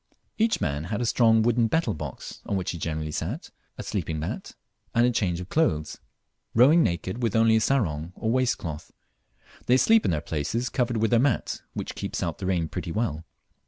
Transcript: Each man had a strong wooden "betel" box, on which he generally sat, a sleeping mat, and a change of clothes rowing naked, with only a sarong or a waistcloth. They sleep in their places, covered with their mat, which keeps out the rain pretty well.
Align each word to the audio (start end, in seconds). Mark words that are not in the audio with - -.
Each 0.39 0.59
man 0.59 0.85
had 0.85 0.99
a 0.99 1.05
strong 1.05 1.43
wooden 1.43 1.67
"betel" 1.67 1.93
box, 1.93 2.41
on 2.47 2.55
which 2.57 2.71
he 2.71 2.79
generally 2.79 3.11
sat, 3.11 3.51
a 3.77 3.83
sleeping 3.83 4.17
mat, 4.17 4.53
and 4.95 5.05
a 5.05 5.11
change 5.11 5.39
of 5.39 5.49
clothes 5.49 5.99
rowing 6.55 6.81
naked, 6.81 7.21
with 7.21 7.35
only 7.35 7.55
a 7.57 7.61
sarong 7.61 8.11
or 8.15 8.29
a 8.29 8.33
waistcloth. 8.33 8.91
They 9.67 9.77
sleep 9.77 10.03
in 10.03 10.09
their 10.09 10.19
places, 10.19 10.69
covered 10.69 10.97
with 10.97 11.11
their 11.11 11.19
mat, 11.19 11.61
which 11.73 11.93
keeps 11.93 12.23
out 12.23 12.39
the 12.39 12.47
rain 12.47 12.67
pretty 12.67 12.91
well. 12.91 13.25